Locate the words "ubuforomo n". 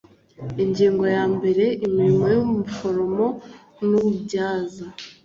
2.43-3.89